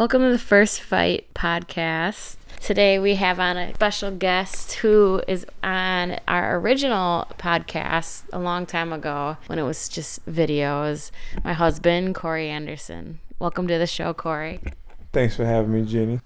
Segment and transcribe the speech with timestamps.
[0.00, 2.36] Welcome to the First Fight podcast.
[2.58, 8.64] Today we have on a special guest who is on our original podcast a long
[8.64, 11.10] time ago when it was just videos.
[11.44, 13.18] My husband, Corey Anderson.
[13.38, 14.62] Welcome to the show, Corey.
[15.12, 16.20] Thanks for having me, Jenny.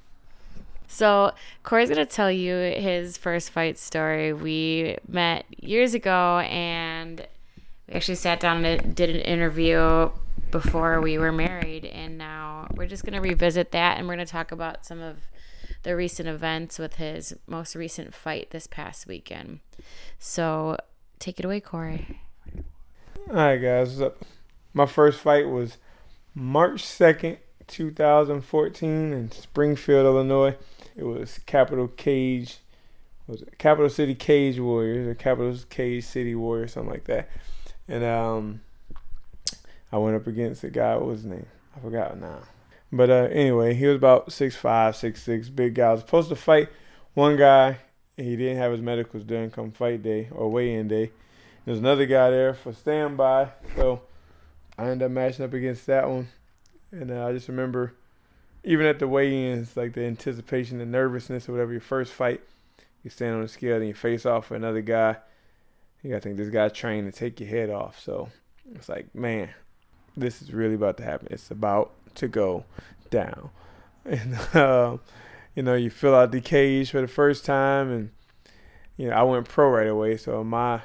[0.87, 1.33] So,
[1.65, 4.33] Corey's going to tell you his first fight story.
[4.33, 7.27] We met years ago and
[7.89, 10.11] we actually sat down and did an interview
[10.55, 11.85] before we were married.
[11.85, 15.03] And now we're just going to revisit that and we're going to talk about some
[15.03, 15.17] of
[15.83, 19.59] the recent events with his most recent fight this past weekend.
[20.21, 20.77] So,
[21.19, 22.21] take it away, Corey.
[23.29, 24.01] All right, guys.
[24.73, 25.79] My first fight was
[26.37, 30.57] March 2nd, 2014 in Springfield, Illinois.
[30.95, 32.59] It was Capital Cage,
[33.27, 37.29] was it Capital City Cage Warriors or Capital Cage City Warriors, something like that.
[37.89, 38.61] And um,
[39.95, 40.97] I went up against a guy.
[40.97, 41.47] What was his name?
[41.77, 42.41] I forgot now.
[42.91, 45.87] But uh, anyway, he was about six five, six six, big guy.
[45.87, 46.69] I was supposed to fight
[47.13, 47.79] one guy.
[48.17, 51.13] He didn't have his medicals done come fight day or weigh-in day.
[51.65, 54.03] There's another guy there for standby, so
[54.77, 56.27] I ended up matching up against that one.
[56.91, 57.95] And uh, I just remember,
[58.65, 61.71] even at the weigh-ins, like the anticipation, the nervousness, or whatever.
[61.71, 62.41] Your first fight,
[63.05, 65.19] you stand on the scale and you face off with another guy.
[66.03, 68.01] You gotta think this guy's trained to take your head off.
[68.01, 68.31] So
[68.75, 69.51] it's like, man,
[70.17, 71.29] this is really about to happen.
[71.31, 72.65] It's about to go
[73.11, 73.51] down.
[74.07, 75.01] And um,
[75.55, 78.11] you know, you fill out the cage for the first time, and
[78.99, 80.19] you know, I went pro right away.
[80.19, 80.83] So my,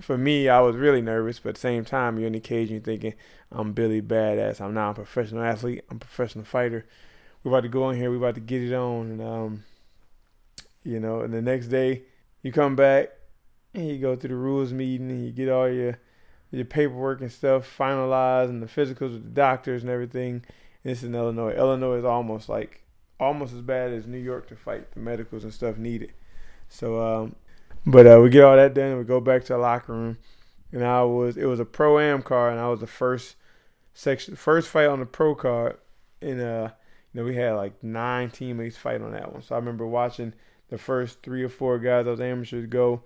[0.00, 2.70] for me, I was really nervous, but at the same time, you're in the cage
[2.70, 3.14] and you're thinking,
[3.50, 4.60] I'm Billy Badass.
[4.60, 5.84] I'm now a professional athlete.
[5.90, 6.86] I'm a professional fighter.
[7.42, 8.10] We're about to go in here.
[8.10, 9.64] We're about to get it on, and um,
[10.84, 12.02] you know, and the next day
[12.42, 13.10] you come back
[13.74, 15.98] and you go through the rules meeting and you get all your
[16.52, 20.44] your paperwork and stuff finalized and the physicals with the doctors and everything.
[20.84, 21.52] And this is in Illinois.
[21.52, 22.82] Illinois is almost like
[23.18, 26.12] almost as bad as New York to fight the medicals and stuff needed.
[26.68, 27.36] So, um,
[27.86, 28.90] but uh, we get all that done.
[28.90, 30.18] and We go back to the locker room,
[30.72, 33.36] and I was it was a pro am card, and I was the first
[33.94, 35.78] section, first fight on the pro card.
[36.20, 36.70] And uh,
[37.12, 39.42] you know, we had like nine teammates fight on that one.
[39.42, 40.34] So I remember watching
[40.68, 43.02] the first three or four guys, those amateurs, go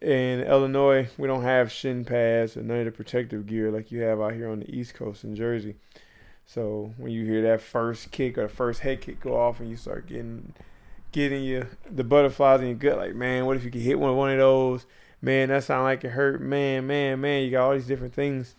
[0.00, 4.00] in Illinois, we don't have shin pads or none of the protective gear like you
[4.00, 5.76] have out here on the East Coast in Jersey.
[6.46, 9.68] So when you hear that first kick or the first head kick go off and
[9.68, 10.54] you start getting
[11.10, 14.16] getting you the butterflies in your gut, like man, what if you could hit one
[14.16, 14.86] one of those?
[15.20, 16.40] Man, that sound like it hurt.
[16.40, 18.54] Man, man, man, you got all these different things.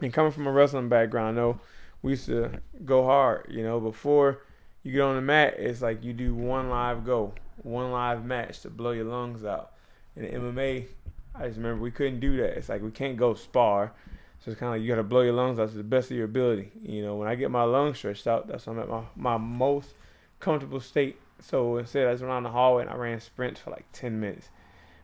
[0.00, 1.58] And coming from a wrestling background, know
[2.02, 3.46] we used to go hard.
[3.50, 4.42] You know, before
[4.82, 7.32] you get on the mat, it's like you do one live go,
[7.62, 9.73] one live match to blow your lungs out
[10.16, 10.86] in MMA,
[11.34, 12.56] I just remember we couldn't do that.
[12.56, 13.92] It's like we can't go spar.
[14.40, 16.10] So it's kind of like you got to blow your lungs out to the best
[16.10, 16.70] of your ability.
[16.82, 19.36] You know, when I get my lungs stretched out, that's when I'm at my, my
[19.38, 19.94] most
[20.38, 21.18] comfortable state.
[21.40, 24.48] So instead, I just went the hallway and I ran sprints for like 10 minutes.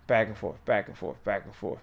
[0.06, 1.80] Back and forth, back and forth, back and forth.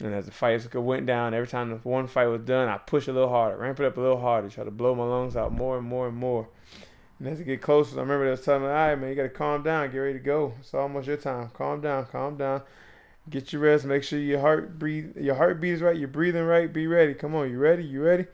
[0.00, 3.08] And as the fights went down, every time the one fight was done, I pushed
[3.08, 5.52] a little harder, ramp it up a little harder, try to blow my lungs out
[5.52, 6.48] more and more and more.
[7.18, 9.16] And as it get closer, I remember they was telling me, all right, man, you
[9.16, 10.52] got to calm down, get ready to go.
[10.60, 11.50] It's almost your time.
[11.54, 12.62] Calm down, calm down.
[13.30, 13.84] Get your rest.
[13.84, 15.96] Make sure your heart breathe, your heartbeat is right.
[15.96, 16.72] You're breathing right.
[16.72, 17.14] Be ready.
[17.14, 17.84] Come on, you ready?
[17.84, 18.26] You ready?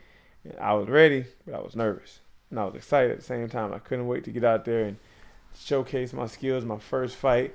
[0.44, 2.20] And I was ready, but I was nervous
[2.50, 3.72] and I was excited at the same time.
[3.72, 4.98] I couldn't wait to get out there and
[5.58, 6.64] showcase my skills.
[6.64, 7.54] My first fight.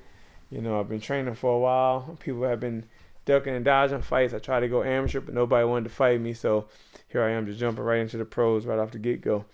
[0.49, 2.17] You know, I've been training for a while.
[2.19, 2.85] People have been
[3.25, 4.33] ducking and dodging fights.
[4.33, 6.33] I tried to go amateur, but nobody wanted to fight me.
[6.33, 6.67] So
[7.09, 9.45] here I am, just jumping right into the pros right off the get go.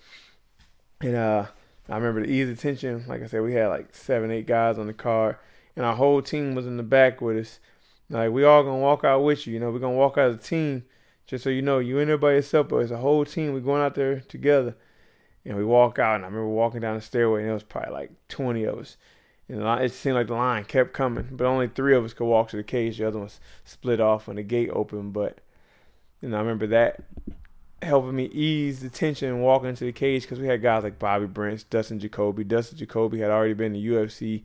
[1.00, 1.46] And uh,
[1.88, 3.04] I remember the ease of tension.
[3.06, 5.38] Like I said, we had like seven, eight guys on the car,
[5.76, 7.60] and our whole team was in the back with us.
[8.08, 9.54] Like we all gonna walk out with you.
[9.54, 10.84] You know, we're gonna walk out as a team.
[11.26, 13.52] Just so you know, you in there by yourself, but it's a whole team.
[13.52, 14.76] We're going out there together,
[15.44, 16.16] and we walk out.
[16.16, 18.96] And I remember walking down the stairway, and it was probably like 20 of us.
[19.48, 22.48] And it seemed like the line kept coming, but only three of us could walk
[22.50, 22.98] to the cage.
[22.98, 25.12] The other ones split off when the gate opened.
[25.12, 25.40] But
[26.22, 27.04] you know, I remember that
[27.82, 31.26] helping me ease the tension walking into the cage because we had guys like Bobby
[31.26, 32.44] Brent, Dustin Jacoby.
[32.44, 34.42] Dustin Jacoby had already been in the UFC.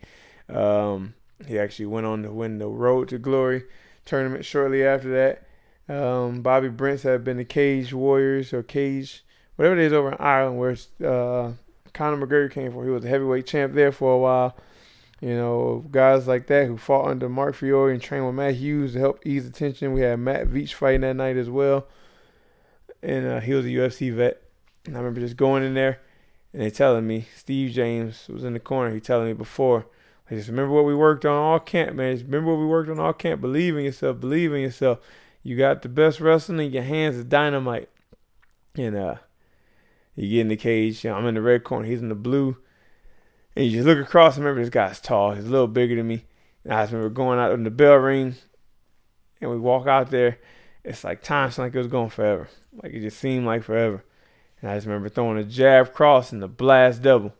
[0.53, 1.13] Um,
[1.47, 3.63] he actually went on to win the Road to Glory
[4.05, 5.93] tournament shortly after that.
[5.93, 9.23] Um, Bobby Brent had been the Cage Warriors or Cage,
[9.55, 10.71] whatever it is over in Ireland where
[11.09, 11.53] uh,
[11.93, 12.83] Conor McGregor came from.
[12.83, 14.55] He was a heavyweight champ there for a while.
[15.21, 18.93] You know, guys like that who fought under Mark Fiore and trained with Matt Hughes
[18.93, 19.93] to help ease the tension.
[19.93, 21.87] We had Matt Veach fighting that night as well
[23.01, 24.41] and uh, he was a UFC vet.
[24.85, 25.99] And I remember just going in there,
[26.53, 28.93] and they telling me Steve James was in the corner.
[28.93, 29.87] He telling me before,
[30.29, 32.13] I just remember what we worked on all camp, man.
[32.13, 33.41] Just remember what we worked on all camp.
[33.41, 34.19] Believe in yourself.
[34.19, 34.99] Believe in yourself.
[35.41, 36.59] You got the best wrestling.
[36.59, 37.89] And your hands is dynamite.
[38.75, 39.15] And uh,
[40.15, 41.03] You get in the cage.
[41.03, 41.87] You know, I'm in the red corner.
[41.87, 42.57] He's in the blue.
[43.55, 44.37] And you just look across.
[44.37, 45.33] I remember this guy's tall.
[45.33, 46.25] He's a little bigger than me.
[46.63, 48.35] And I just remember going out in the bell ring.
[49.41, 50.37] And we walk out there.
[50.83, 52.49] It's like time seemed like it was going forever.
[52.81, 54.03] Like it just seemed like forever.
[54.61, 57.33] And I just remember throwing a jab cross and the blast double.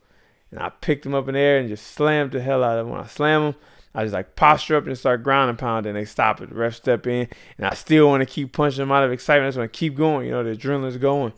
[0.51, 2.86] And I picked him up in the air and just slammed the hell out of
[2.86, 2.91] him.
[2.91, 3.56] When I slam him,
[3.94, 6.50] I just like posture up and start ground and pound, and they stop it.
[6.50, 7.27] The ref step in,
[7.57, 9.47] and I still want to keep punching them out of excitement.
[9.47, 10.27] I just want to keep going.
[10.27, 11.33] You know, the adrenaline's going.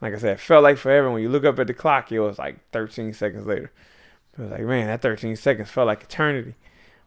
[0.00, 1.10] Like I said, it felt like forever.
[1.10, 3.72] When you look up at the clock, it was like 13 seconds later.
[4.36, 6.54] It was like, man, that 13 seconds felt like eternity.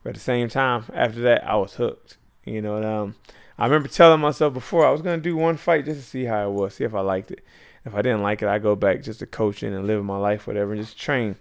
[0.03, 2.17] But at the same time, after that, I was hooked.
[2.45, 3.15] You know, and, um,
[3.57, 6.47] I remember telling myself before I was gonna do one fight just to see how
[6.49, 7.43] it was, see if I liked it.
[7.85, 10.45] If I didn't like it, I go back just to coaching and living my life,
[10.45, 11.37] whatever, and just train.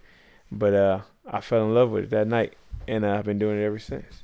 [0.51, 2.55] But uh, I fell in love with it that night
[2.87, 4.23] and uh, I've been doing it ever since.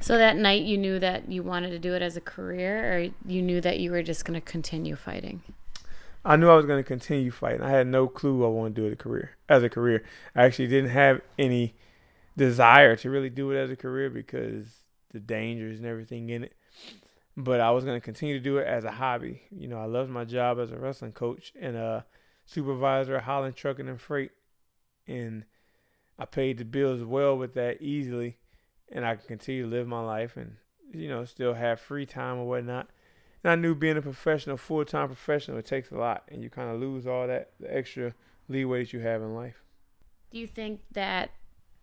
[0.00, 3.30] So that night, you knew that you wanted to do it as a career, or
[3.30, 5.42] you knew that you were just going to continue fighting.
[6.24, 7.62] I knew I was going to continue fighting.
[7.62, 10.04] I had no clue I wanted to do it a career as a career.
[10.36, 11.74] I actually didn't have any
[12.36, 14.66] desire to really do it as a career because
[15.12, 16.52] the dangers and everything in it.
[17.36, 19.42] But I was going to continue to do it as a hobby.
[19.50, 22.04] You know, I loved my job as a wrestling coach and a
[22.46, 24.32] supervisor at Holland Trucking and Freight,
[25.06, 25.44] and
[26.18, 28.38] I paid the bills well with that easily,
[28.90, 30.56] and I can continue to live my life and
[30.92, 32.88] you know still have free time or whatnot.
[33.44, 36.50] And I knew being a professional, full time professional, it takes a lot, and you
[36.50, 38.14] kind of lose all that the extra
[38.48, 39.62] leeway that you have in life.
[40.30, 41.30] Do you think that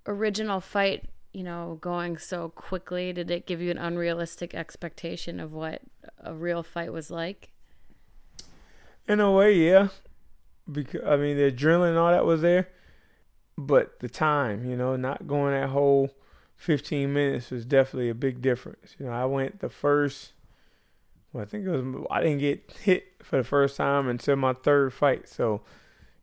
[0.06, 5.52] original fight, you know, going so quickly, did it give you an unrealistic expectation of
[5.52, 5.82] what
[6.20, 7.50] a real fight was like?
[9.08, 9.90] In a way, yeah.
[10.72, 12.70] Because I mean, the adrenaline and all that was there
[13.58, 16.10] but the time, you know, not going that whole
[16.56, 18.96] 15 minutes was definitely a big difference.
[19.00, 20.34] You know, I went the first,
[21.32, 24.54] well, I think it was, I didn't get hit for the first time until my
[24.54, 25.30] third fight.
[25.30, 25.62] So,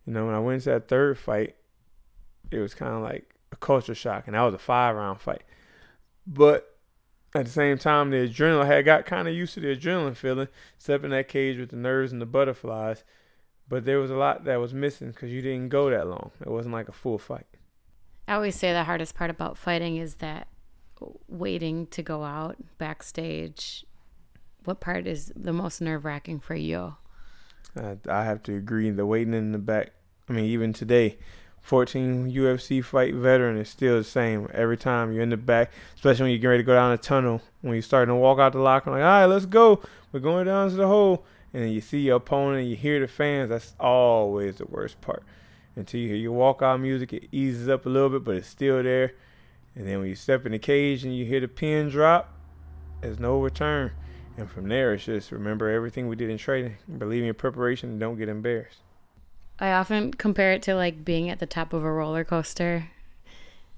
[0.06, 1.56] you know, when I went to that third fight,
[2.50, 5.42] it was kind of like a culture shock, and that was a five round fight.
[6.26, 6.76] But
[7.34, 10.16] at the same time, the adrenaline, I had got kind of used to the adrenaline
[10.16, 13.04] feeling, stepping that cage with the nerves and the butterflies.
[13.68, 16.30] But there was a lot that was missing because you didn't go that long.
[16.40, 17.46] It wasn't like a full fight.
[18.28, 20.48] I always say the hardest part about fighting is that
[21.26, 23.84] waiting to go out backstage.
[24.64, 26.96] What part is the most nerve wracking for you?
[27.76, 28.90] Uh, I have to agree.
[28.90, 29.92] The waiting in the back.
[30.28, 31.18] I mean, even today,
[31.62, 36.24] 14 UFC fight veteran is still the same every time you're in the back, especially
[36.24, 37.40] when you're getting ready to go down the tunnel.
[37.60, 39.82] When you're starting to walk out the locker, like, all right, let's go.
[40.10, 43.08] We're going down to the hole and you see your opponent, and you hear the
[43.08, 43.50] fans.
[43.50, 45.22] That's always the worst part.
[45.76, 48.82] Until you hear your walkout music, it eases up a little bit, but it's still
[48.82, 49.12] there.
[49.74, 52.34] And then when you step in the cage and you hear the pin drop,
[53.00, 53.92] there's no return.
[54.36, 57.90] And from there, it's just remember everything we did in training, believe in your preparation,
[57.90, 58.78] and don't get embarrassed.
[59.58, 62.90] I often compare it to like being at the top of a roller coaster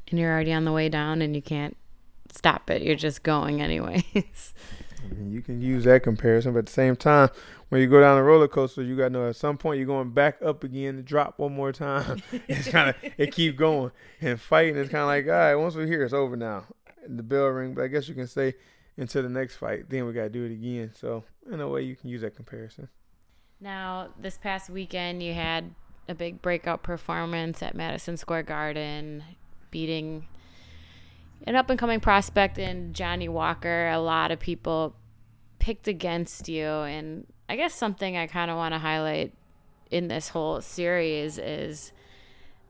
[0.08, 1.76] and you're already on the way down and you can't
[2.32, 2.82] stop it.
[2.82, 4.04] You're just going anyways.
[5.26, 7.28] you can use that comparison, but at the same time,
[7.68, 9.86] when you go down the roller coaster, you got to know at some point you're
[9.86, 12.22] going back up again to drop one more time.
[12.48, 13.90] it's kind of it keep going
[14.20, 14.76] and fighting.
[14.76, 16.64] It's kind of like all right, once we're here, it's over now.
[17.06, 18.54] The bell ring, but I guess you can say
[18.96, 19.90] until the next fight.
[19.90, 20.92] Then we got to do it again.
[20.94, 22.88] So in a way, you can use that comparison.
[23.64, 25.74] Now, this past weekend, you had
[26.06, 29.24] a big breakout performance at Madison Square Garden,
[29.70, 30.26] beating
[31.46, 33.88] an up and coming prospect in Johnny Walker.
[33.88, 34.94] A lot of people
[35.60, 39.32] picked against you, and I guess something I kind of want to highlight
[39.90, 41.92] in this whole series is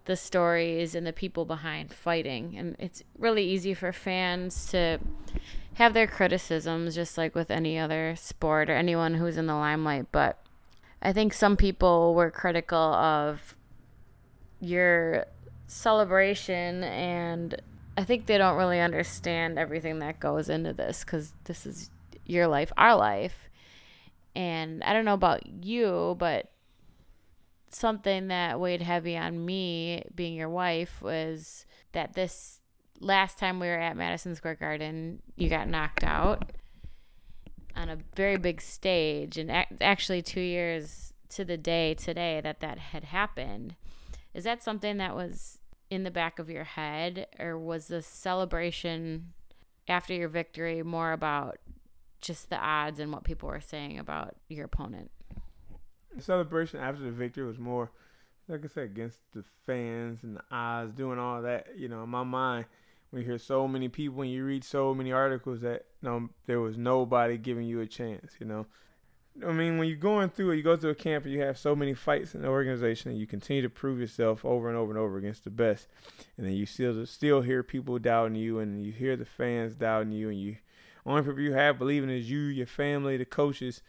[0.05, 2.55] the stories and the people behind fighting.
[2.57, 5.01] And it's really easy for fans to
[5.75, 10.07] have their criticisms, just like with any other sport or anyone who's in the limelight.
[10.13, 10.39] But
[11.05, 13.55] I think some people were critical of
[14.59, 15.27] your
[15.67, 17.61] celebration, and
[17.99, 21.91] I think they don't really understand everything that goes into this because this is
[22.25, 23.51] your life, our life.
[24.35, 26.51] And I don't know about you, but
[27.69, 32.61] something that weighed heavy on me being your wife was that this
[32.99, 36.51] last time we were at Madison Square Garden, you got knocked out
[37.77, 39.39] on a very big stage.
[39.39, 39.51] And
[39.81, 43.77] actually, two years to the day today that that had happened.
[44.33, 45.59] Is that something that was
[45.91, 49.33] in the back of your head, or was the celebration
[49.87, 51.59] after your victory more about
[52.21, 55.11] just the odds and what people were saying about your opponent.
[56.17, 57.93] The celebration after the victory was more,
[58.49, 61.69] like I said, against the fans and the odds, doing all that.
[61.77, 62.65] You know, in my mind,
[63.19, 66.61] you hear so many people and you read so many articles that you know, there
[66.61, 68.33] was nobody giving you a chance.
[68.39, 68.67] You know,
[69.47, 71.59] I mean, when you're going through it, you go through a camp and you have
[71.59, 74.93] so many fights in the organization, and you continue to prove yourself over and over
[74.93, 75.89] and over against the best,
[76.37, 80.13] and then you still still hear people doubting you, and you hear the fans doubting
[80.13, 80.57] you, and you
[81.07, 83.83] only people you have believing is you, your family, the coaches,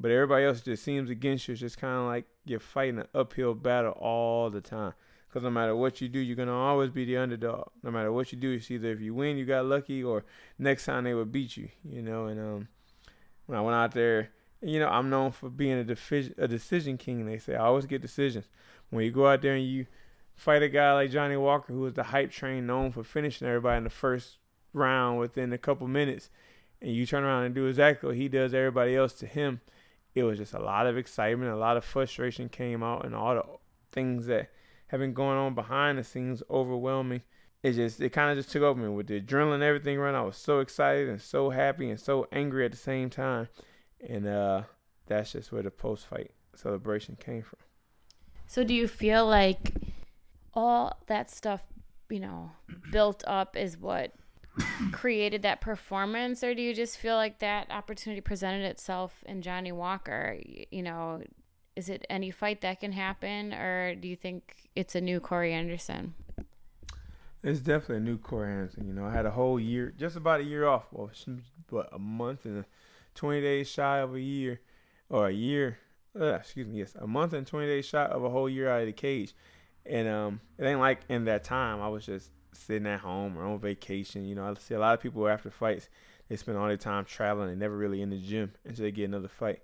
[0.00, 1.52] but everybody else just seems against you.
[1.52, 4.94] It's just kind of like you're fighting an uphill battle all the time.
[5.36, 7.68] Because no matter what you do, you're gonna always be the underdog.
[7.82, 10.24] No matter what you do, it's either if you win, you got lucky, or
[10.58, 11.68] next time they would beat you.
[11.84, 12.68] You know, and um,
[13.44, 14.30] when I went out there
[14.62, 17.26] you know, I'm known for being a, a decision king.
[17.26, 18.48] They say I always get decisions.
[18.88, 19.86] When you go out there and you
[20.34, 23.76] fight a guy like Johnny Walker, who was the hype train known for finishing everybody
[23.76, 24.38] in the first
[24.72, 26.30] round within a couple minutes,
[26.80, 29.60] and you turn around and do exactly what he does everybody else to him,
[30.14, 33.34] it was just a lot of excitement, a lot of frustration came out, and all
[33.34, 33.44] the
[33.92, 34.50] things that
[34.88, 37.22] have been going on behind the scenes overwhelming.
[37.62, 40.20] It just it kind of just took over me with the adrenaline, everything running.
[40.20, 43.48] I was so excited and so happy and so angry at the same time
[44.00, 44.62] and uh,
[45.06, 47.58] that's just where the post fight celebration came from.
[48.46, 49.74] So, do you feel like
[50.54, 51.62] all that stuff,
[52.08, 52.50] you know,
[52.90, 54.12] built up is what
[54.92, 59.72] created that performance, or do you just feel like that opportunity presented itself in Johnny
[59.72, 60.38] Walker?
[60.70, 61.22] You know,
[61.76, 65.52] is it any fight that can happen, or do you think it's a new Corey
[65.52, 66.14] Anderson?
[67.42, 68.88] It's definitely a new Corey Anderson.
[68.88, 71.10] You know, I had a whole year, just about a year off, well,
[71.70, 72.60] but a month and.
[72.60, 72.64] A,
[73.16, 74.60] 20 days shy of a year,
[75.08, 75.78] or a year,
[76.18, 78.80] uh, excuse me, yes, a month and 20 days shy of a whole year out
[78.80, 79.34] of the cage.
[79.84, 83.44] And um, it ain't like in that time I was just sitting at home or
[83.44, 84.24] on vacation.
[84.24, 85.88] You know, I see a lot of people after fights,
[86.28, 89.04] they spend all their time traveling and never really in the gym until they get
[89.04, 89.60] another fight.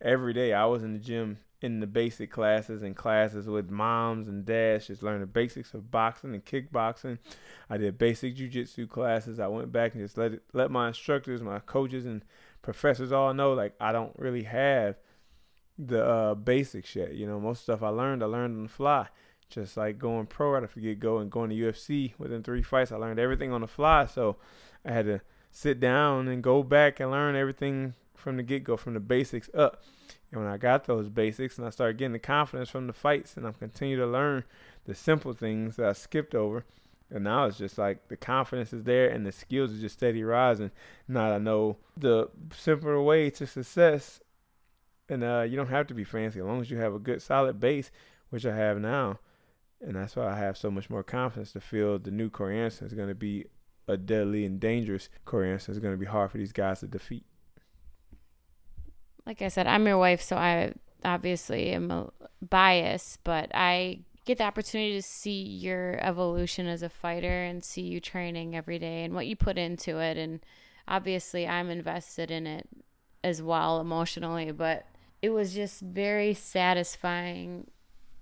[0.00, 4.28] Every day I was in the gym in the basic classes and classes with moms
[4.28, 7.18] and dads, just learning the basics of boxing and kickboxing.
[7.70, 9.40] I did basic jujitsu classes.
[9.40, 12.22] I went back and just let it, let my instructors, my coaches, and
[12.60, 14.96] professors all know like I don't really have
[15.78, 17.14] the uh, basics yet.
[17.14, 19.08] You know, most stuff I learned, I learned on the fly.
[19.48, 22.92] Just like going pro right off the go and going to UFC within three fights,
[22.92, 24.04] I learned everything on the fly.
[24.04, 24.36] So
[24.84, 25.20] I had to
[25.54, 29.48] sit down and go back and learn everything from the get go, from the basics
[29.54, 29.84] up.
[30.32, 33.36] And when I got those basics and I started getting the confidence from the fights,
[33.36, 34.42] and I'm to learn
[34.84, 36.64] the simple things that I skipped over,
[37.08, 40.24] and now it's just like the confidence is there and the skills are just steady
[40.24, 40.72] rising.
[41.06, 44.20] Now I know the simpler way to success,
[45.08, 47.22] and uh, you don't have to be fancy as long as you have a good
[47.22, 47.92] solid base,
[48.30, 49.20] which I have now.
[49.80, 52.88] And that's why I have so much more confidence to feel the new Corey Anderson
[52.88, 53.44] is going to be
[53.86, 56.86] a deadly and dangerous Corey Anderson is going to be hard for these guys to
[56.86, 57.24] defeat.
[59.26, 60.74] Like I said, I'm your wife, so I
[61.04, 62.10] obviously am
[62.42, 67.82] biased, but I get the opportunity to see your evolution as a fighter and see
[67.82, 70.40] you training every day and what you put into it and
[70.88, 72.68] obviously I'm invested in it
[73.22, 74.86] as well emotionally but
[75.20, 77.70] it was just very satisfying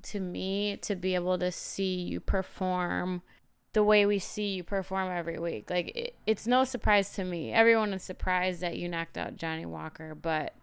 [0.02, 3.22] to me to be able to see you perform
[3.72, 7.52] the way we see you perform every week like it, it's no surprise to me
[7.52, 10.54] everyone is surprised that you knocked out Johnny Walker but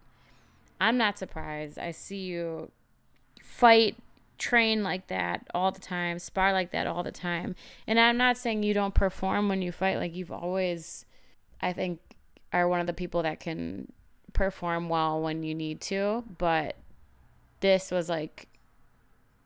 [0.79, 2.71] I'm not surprised I see you
[3.41, 3.95] fight
[4.39, 7.55] train like that all the time, spar like that all the time.
[7.85, 9.97] And I'm not saying you don't perform when you fight.
[9.97, 11.05] Like you've always,
[11.61, 11.99] I think,
[12.51, 13.91] are one of the people that can
[14.33, 16.23] perform well when you need to.
[16.37, 16.77] But
[17.59, 18.47] this was like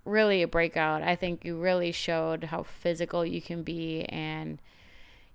[0.06, 1.02] really a breakout.
[1.02, 4.60] I think you really showed how physical you can be and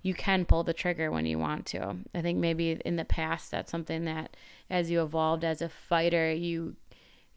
[0.03, 1.97] you can pull the trigger when you want to.
[2.15, 4.37] I think maybe in the past that's something that
[4.71, 6.77] as you evolved as a fighter, you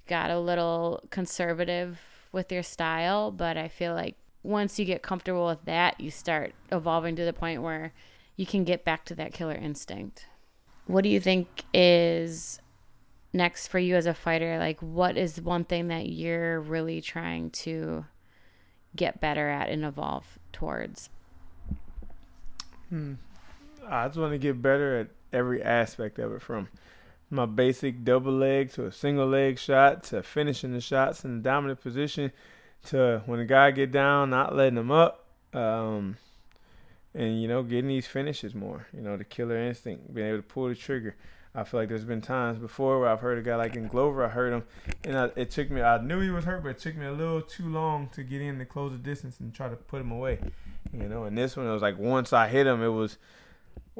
[0.08, 2.00] got a little conservative
[2.32, 6.54] with your style, but I feel like once you get comfortable with that, you start
[6.72, 7.94] evolving to the point where
[8.36, 10.28] you can get back to that killer instinct.
[10.88, 12.60] What do you think is
[13.34, 14.58] next for you as a fighter?
[14.58, 18.06] Like, what is one thing that you're really trying to
[18.96, 21.10] get better at and evolve towards?
[22.90, 23.14] Hmm.
[23.88, 26.68] I just want to get better at every aspect of it from
[27.30, 31.44] my basic double leg to a single leg shot to finishing the shots in the
[31.44, 32.32] dominant position
[32.86, 35.26] to when a guy get down, not letting him up.
[35.54, 36.18] Um,
[37.14, 38.88] and you know, getting these finishes more.
[38.94, 41.16] You know, the killer instinct, being able to pull the trigger.
[41.54, 44.24] I feel like there's been times before where I've heard a guy like in Glover,
[44.24, 44.64] I heard him,
[45.04, 45.82] and I, it took me.
[45.82, 48.42] I knew he was hurt, but it took me a little too long to get
[48.42, 50.40] in to close the distance and try to put him away.
[50.94, 53.18] You know, and this one it was like once I hit him, it was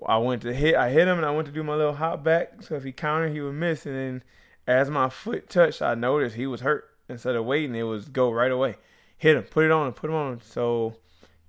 [0.06, 2.24] I went to hit, I hit him, and I went to do my little hop
[2.24, 2.64] back.
[2.64, 3.86] So if he countered, he would miss.
[3.86, 4.24] And then
[4.66, 6.90] as my foot touched, I noticed he was hurt.
[7.10, 8.78] Instead of waiting, it was go right away,
[9.18, 10.40] hit him, put it on, and put him on.
[10.42, 10.96] So,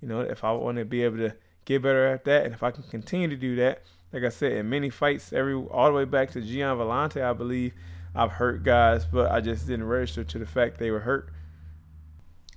[0.01, 1.33] you know, if I want to be able to
[1.65, 4.53] get better at that, and if I can continue to do that, like I said,
[4.53, 7.73] in many fights, every all the way back to Gian Villante, I believe,
[8.15, 11.29] I've hurt guys, but I just didn't register to the fact they were hurt.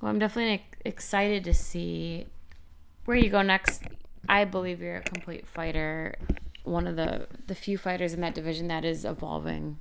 [0.01, 2.27] Well, I'm definitely excited to see
[3.07, 3.83] where you go next.
[4.29, 6.17] I believe you're a complete fighter,
[6.65, 9.79] one of the the few fighters in that division that is evolving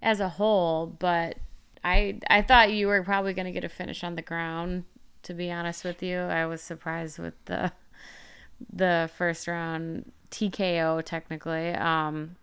[0.00, 0.86] as a whole.
[0.86, 1.38] But
[1.82, 4.84] I I thought you were probably going to get a finish on the ground.
[5.24, 7.72] To be honest with you, I was surprised with the
[8.72, 12.36] the first round TKO technically um,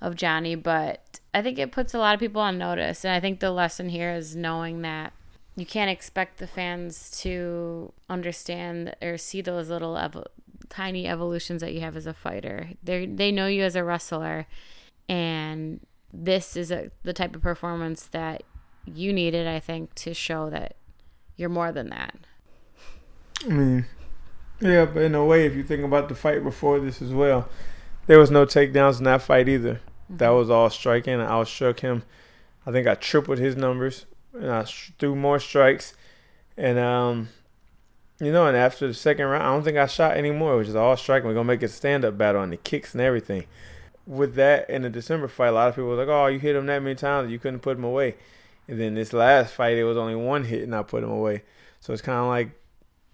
[0.00, 3.04] of Johnny, but I think it puts a lot of people on notice.
[3.04, 5.12] And I think the lesson here is knowing that
[5.56, 10.24] you can't expect the fans to understand or see those little ev-
[10.68, 12.70] tiny evolutions that you have as a fighter.
[12.82, 14.46] They they know you as a wrestler,
[15.08, 15.80] and
[16.12, 18.42] this is a, the type of performance that
[18.84, 20.76] you needed, I think, to show that
[21.36, 22.16] you're more than that.
[23.44, 23.86] I mean,
[24.60, 27.48] yeah, but in a way, if you think about the fight before this as well,
[28.06, 29.74] there was no takedowns in that fight either.
[29.74, 30.16] Mm-hmm.
[30.18, 31.20] That was all striking.
[31.20, 32.04] I outstruck him.
[32.66, 35.94] I think I tripled his numbers and I threw more strikes.
[36.56, 37.28] And um,
[38.20, 40.54] you know, and after the second round, I don't think I shot anymore.
[40.54, 41.28] It was just all striking.
[41.28, 43.44] We're gonna make a stand up battle on the kicks and everything.
[44.06, 46.56] With that in the December fight, a lot of people were like, "Oh, you hit
[46.56, 48.14] him that many times, you couldn't put him away."
[48.68, 51.42] And then this last fight, it was only one hit, and I put him away.
[51.80, 52.50] So it's kind of like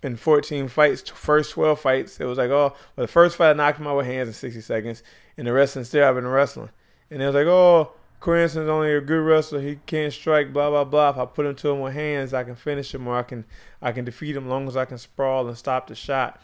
[0.02, 3.52] in 14 fights, first 12 fights, it was like, oh, well, the first fight I
[3.52, 5.02] knocked him out with hands in 60 seconds,
[5.37, 6.71] and the rest still I've been wrestling.
[7.11, 7.92] And it was like, oh,
[8.23, 9.61] Cranston's only a good wrestler.
[9.61, 10.52] He can't strike.
[10.52, 11.11] Blah blah blah.
[11.11, 13.44] If I put him to him with hands, I can finish him, or I can
[13.82, 16.40] I can defeat him, as long as I can sprawl and stop the shot.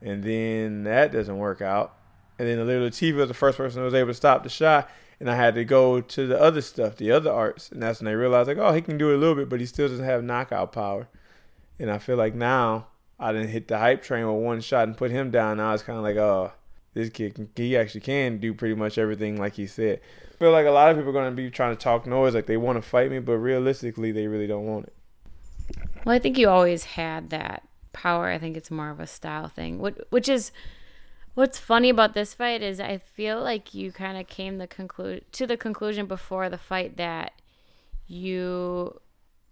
[0.00, 1.94] And then that doesn't work out.
[2.38, 4.48] And then the little TV was the first person who was able to stop the
[4.48, 4.90] shot,
[5.20, 8.06] and I had to go to the other stuff, the other arts, and that's when
[8.06, 10.04] they realized like, oh, he can do it a little bit, but he still doesn't
[10.04, 11.06] have knockout power.
[11.78, 12.88] And I feel like now
[13.22, 15.58] I didn't hit the hype train with one shot and put him down.
[15.58, 16.52] Now it's kind of like, oh,
[16.94, 20.00] this kid can, he actually can do pretty much everything like he said
[20.42, 22.46] feel like a lot of people are going to be trying to talk noise, like
[22.46, 24.94] they want to fight me, but realistically, they really don't want it.
[26.04, 27.62] Well, I think you always had that
[27.92, 28.28] power.
[28.28, 29.78] I think it's more of a style thing.
[29.78, 30.50] Which is
[31.34, 35.24] what's funny about this fight is I feel like you kind of came the conclude
[35.32, 37.34] to the conclusion before the fight that
[38.08, 39.00] you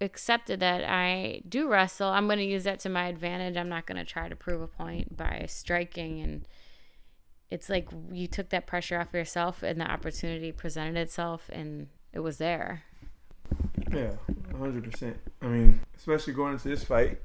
[0.01, 2.09] accepted that I do wrestle.
[2.09, 3.57] I'm going to use that to my advantage.
[3.57, 6.47] I'm not going to try to prove a point by striking and
[7.51, 12.21] it's like you took that pressure off yourself and the opportunity presented itself and it
[12.21, 12.85] was there.
[13.93, 14.13] Yeah,
[14.53, 15.15] 100%.
[15.43, 17.21] I mean, especially going into this fight,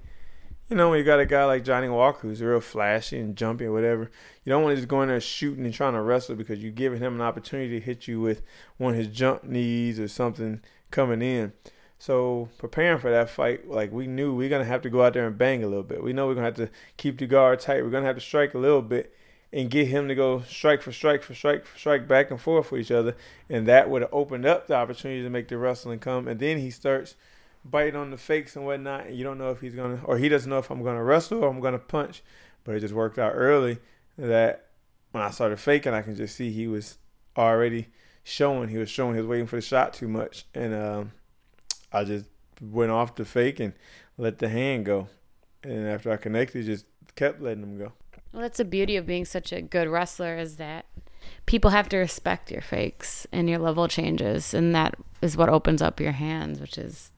[0.67, 3.65] you know, when you got a guy like Johnny Walker who's real flashy and jumpy
[3.65, 4.09] or whatever,
[4.43, 6.71] you don't want to just go in there shooting and trying to wrestle because you're
[6.71, 8.41] giving him an opportunity to hit you with
[8.77, 11.53] one of his jump knees or something coming in.
[11.97, 15.13] So preparing for that fight, like we knew we are gonna have to go out
[15.13, 16.03] there and bang a little bit.
[16.03, 17.83] We know we're gonna have to keep the guard tight.
[17.83, 19.13] We're gonna have to strike a little bit
[19.53, 22.67] and get him to go strike for strike for strike for strike back and forth
[22.67, 23.15] for each other,
[23.49, 26.27] and that would have opened up the opportunity to make the wrestling come.
[26.27, 27.15] And then he starts
[27.63, 30.29] biting on the fakes and whatnot, and you don't know if he's gonna or he
[30.29, 32.21] doesn't know if I'm gonna wrestle or I'm gonna punch.
[32.65, 33.77] But it just worked out early
[34.17, 34.67] that
[35.11, 36.97] when I started faking, I can just see he was
[37.37, 37.87] already
[38.23, 38.69] showing.
[38.69, 41.11] He was showing he was waiting for the shot too much, and um,
[41.95, 42.25] I just
[42.61, 43.73] went off the fake and
[44.17, 45.07] let the hand go.
[45.63, 47.93] And after I connected, just kept letting them go.
[48.33, 50.85] Well, that's the beauty of being such a good wrestler is that
[51.45, 55.81] people have to respect your fakes and your level changes, and that is what opens
[55.81, 57.11] up your hands, which is,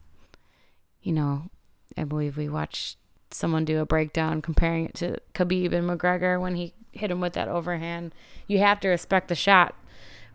[1.01, 1.49] you know,
[1.97, 2.97] I believe we watched
[3.31, 7.33] someone do a breakdown comparing it to Khabib and McGregor when he hit him with
[7.33, 8.13] that overhand.
[8.45, 9.75] You have to respect the shot,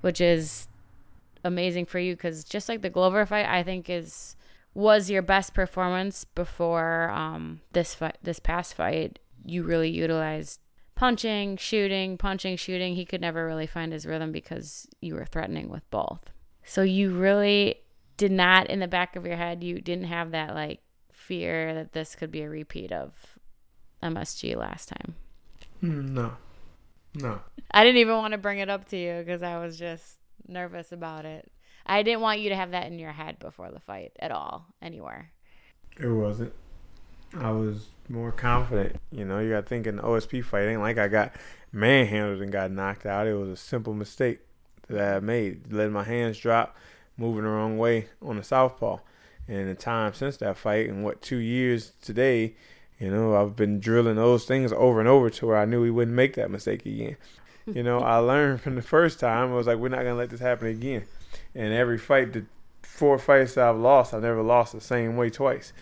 [0.01, 0.67] which is
[1.45, 4.37] amazing for you because just like the Glover fight, I think is
[4.75, 9.19] was your best performance before um, this fight, this past fight.
[9.45, 10.61] You really utilized
[10.95, 12.95] punching, shooting, punching, shooting.
[12.95, 16.31] He could never really find his rhythm because you were threatening with both.
[16.65, 17.77] So you really
[18.17, 21.93] did not, in the back of your head, you didn't have that like fear that
[21.93, 23.39] this could be a repeat of
[24.03, 25.17] MSG last time.
[25.81, 26.33] Hmm, no.
[27.15, 27.41] No.
[27.73, 30.93] I didn't even want to bring it up to you because I was just nervous
[30.93, 31.51] about it.
[31.85, 34.67] I didn't want you to have that in your head before the fight at all,
[34.81, 35.31] anywhere.
[35.99, 36.53] It wasn't.
[37.35, 38.97] I was more confident.
[39.11, 41.33] You know, you got thinking OSP fight ain't like I got
[41.73, 43.27] manhandled and got knocked out.
[43.27, 44.41] It was a simple mistake
[44.89, 46.77] that I made, letting my hands drop,
[47.17, 48.99] moving the wrong way on the southpaw.
[49.49, 52.55] And the time since that fight, and what two years today,
[52.99, 55.91] you know, I've been drilling those things over and over to where I knew we
[55.91, 57.17] wouldn't make that mistake again.
[57.67, 59.53] You know, I learned from the first time.
[59.53, 61.05] I was like, we're not gonna let this happen again.
[61.55, 62.45] And every fight, the
[62.83, 65.73] four fights I've lost, I've never lost the same way twice.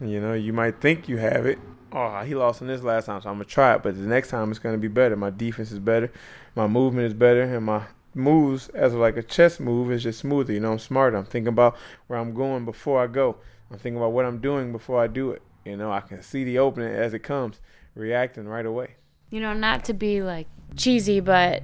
[0.00, 1.58] You know, you might think you have it.
[1.92, 3.82] Oh, he lost in this last time, so I'm gonna try it.
[3.82, 5.16] But the next time it's gonna be better.
[5.16, 6.12] My defense is better,
[6.54, 10.52] my movement is better, and my moves as like a chess move is just smoother.
[10.52, 11.16] You know, I'm smarter.
[11.16, 13.36] I'm thinking about where I'm going before I go.
[13.70, 15.42] I'm thinking about what I'm doing before I do it.
[15.64, 17.60] You know, I can see the opening as it comes,
[17.94, 18.96] reacting right away.
[19.30, 21.62] You know, not to be like cheesy, but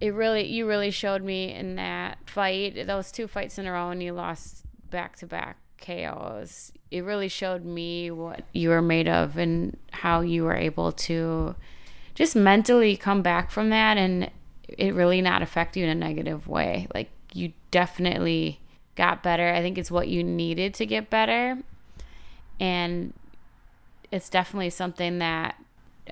[0.00, 3.90] it really you really showed me in that fight, those two fights in a row
[3.90, 6.72] and you lost back to back KOs.
[6.90, 11.54] It really showed me what you were made of and how you were able to
[12.14, 14.30] just mentally come back from that and
[14.68, 16.86] it really not affect you in a negative way.
[16.94, 18.60] Like you definitely
[18.96, 19.48] got better.
[19.48, 21.58] I think it's what you needed to get better.
[22.60, 23.12] And
[24.10, 25.62] it's definitely something that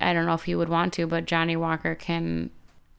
[0.01, 2.51] I don't know if he would want to, but Johnny Walker can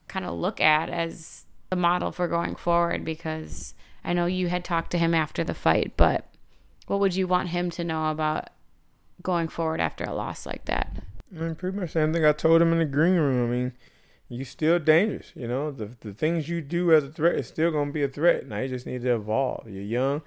[0.08, 4.64] kind of look at as the model for going forward because I know you had
[4.64, 6.26] talked to him after the fight, but
[6.86, 8.48] what would you want him to know about
[9.22, 11.02] going forward after a loss like that?
[11.34, 13.46] I mean, pretty much the same thing I told him in the green room.
[13.46, 13.72] I mean,
[14.28, 15.32] you're still dangerous.
[15.34, 18.08] You know, the the things you do as a threat is still gonna be a
[18.08, 18.46] threat.
[18.46, 19.68] Now you just need to evolve.
[19.68, 20.22] You're young,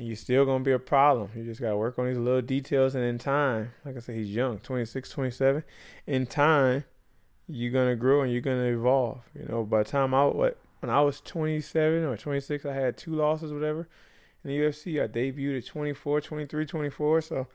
[0.00, 1.28] and you're still gonna be a problem.
[1.36, 4.34] You just gotta work on these little details, and in time, like I said, he's
[4.34, 5.62] young, 26, 27.
[6.06, 6.84] In time,
[7.46, 9.28] you're gonna grow and you're gonna evolve.
[9.38, 12.96] You know, by the time I what when I was 27 or 26, I had
[12.96, 13.88] two losses, whatever.
[14.42, 17.20] In the UFC, I debuted at 24, 23, 24.
[17.20, 17.46] So,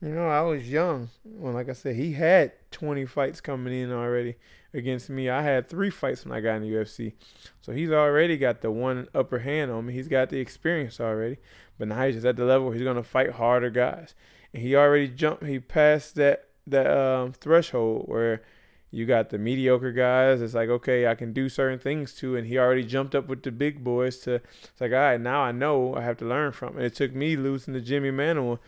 [0.00, 1.10] you know, I was young.
[1.24, 4.36] Well, like I said, he had 20 fights coming in already
[4.72, 5.28] against me.
[5.28, 7.12] I had three fights when I got in the UFC.
[7.60, 9.92] So he's already got the one upper hand on me.
[9.92, 11.36] He's got the experience already.
[11.78, 14.14] But now he's just at the level where he's gonna fight harder guys.
[14.54, 18.42] And he already jumped he passed that that um, threshold where
[18.90, 20.40] you got the mediocre guys.
[20.40, 22.36] It's like, okay, I can do certain things too.
[22.36, 25.42] And he already jumped up with the big boys to, it's like, all right, now
[25.42, 26.84] I know I have to learn from it.
[26.84, 28.58] It took me losing to Jimi Manuwa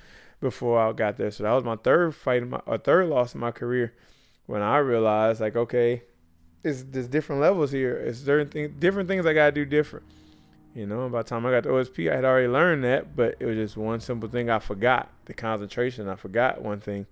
[0.42, 1.31] before I got there.
[1.31, 3.94] So that was my third fight, my a third loss in my career
[4.44, 6.02] when I realized, like, okay,
[6.62, 7.96] it's there's different levels here.
[7.96, 10.05] It's certain things, different things I got to do different.
[10.74, 13.37] You know, by the time I got to OSP, I had already learned that, but
[13.40, 16.09] it was just one simple thing I forgot the concentration.
[16.09, 17.07] I forgot one thing.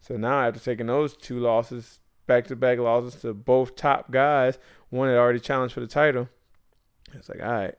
[0.00, 4.58] So now after taking those two losses, back to back losses to both top guys.
[4.90, 6.28] One had already challenged for the title.
[7.14, 7.74] It's like, all right,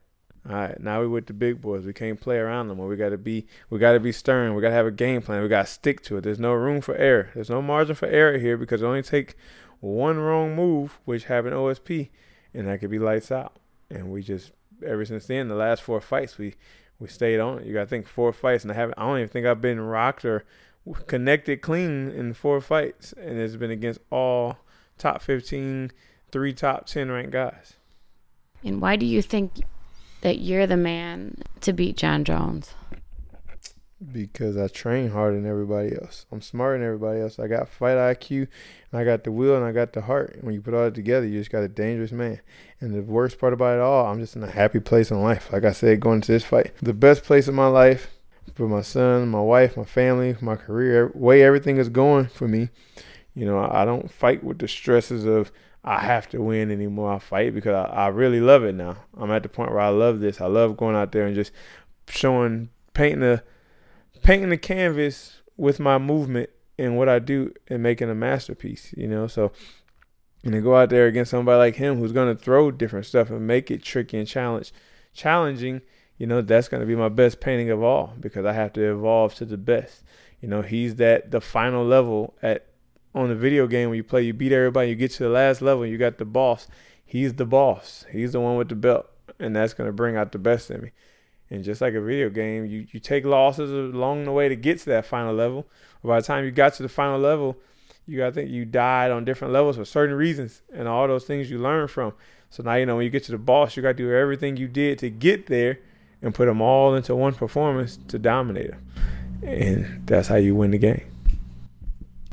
[0.50, 1.86] all right, now we with the big boys.
[1.86, 2.78] We can't play around them.
[2.78, 4.56] We gotta be we gotta be stern.
[4.56, 5.42] We gotta have a game plan.
[5.42, 6.22] We gotta stick to it.
[6.22, 7.30] There's no room for error.
[7.34, 9.36] There's no margin for error here because it only take
[9.80, 12.10] one wrong move, which happened OSP,
[12.54, 13.54] and that could be lights out.
[13.90, 14.52] And we just
[14.86, 16.56] ever since then, the last four fights we
[17.00, 17.66] we stayed on it.
[17.66, 20.26] You gotta think four fights and I haven't I don't even think I've been rocked
[20.26, 20.44] or
[21.08, 24.58] connected clean in four fights, and it's been against all
[24.98, 25.92] top 15,
[26.32, 27.76] three top 10 ranked guys.
[28.64, 29.62] And why do you think
[30.24, 32.74] that you're the man to beat Jon Jones?
[34.12, 36.26] Because I train harder than everybody else.
[36.32, 37.40] I'm smarter than everybody else.
[37.40, 38.48] I got fight IQ,
[38.92, 40.38] and I got the will, and I got the heart.
[40.42, 42.42] When you put all that together, you just got a dangerous man.
[42.82, 45.52] And the worst part about it all, I'm just in a happy place in life.
[45.54, 48.10] Like I said, going to this fight, the best place in my life
[48.56, 52.70] for my son, my wife, my family, my career, way everything is going for me.
[53.36, 55.52] You know, I don't fight with the stresses of
[55.84, 57.14] I have to win anymore.
[57.14, 58.98] I fight because I, I really love it now.
[59.18, 60.40] I'm at the point where I love this.
[60.40, 61.52] I love going out there and just
[62.08, 63.44] showing, painting the,
[64.22, 68.94] painting the canvas with my movement and what I do and making a masterpiece.
[68.96, 69.52] You know, so
[70.44, 73.30] and to go out there against somebody like him who's going to throw different stuff
[73.30, 74.74] and make it tricky and challenge,
[75.14, 75.82] challenging
[76.18, 78.92] you know, that's going to be my best painting of all because I have to
[78.92, 80.04] evolve to the best.
[80.42, 82.68] You know, he's that the final level at
[83.16, 85.62] on the video game when you play, you beat everybody, you get to the last
[85.62, 86.68] level, you got the boss.
[87.06, 88.06] He's the boss.
[88.12, 89.08] He's the one with the belt,
[89.40, 90.92] and that's to bring out the best in me.
[91.50, 94.80] And just like a video game, you, you take losses along the way to get
[94.80, 95.68] to that final level.
[96.04, 97.58] By the time you got to the final level,
[98.08, 101.26] you got to think you died on different levels for certain reasons, and all those
[101.26, 102.14] things you learn from.
[102.50, 104.58] So now you know when you get to the boss, you got to do everything
[104.58, 105.80] you did to get there
[106.22, 108.86] and put them all into one performance to dominate them.
[109.44, 111.13] And that's how you win the game.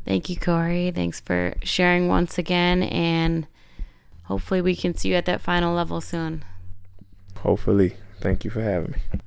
[0.05, 0.91] Thank you, Corey.
[0.91, 2.83] Thanks for sharing once again.
[2.83, 3.47] And
[4.25, 6.45] hopefully, we can see you at that final level soon.
[7.37, 7.97] Hopefully.
[8.21, 9.21] Thank you for having me.